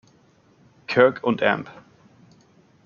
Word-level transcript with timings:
Kirk 0.87 1.21
&. 1.23 1.61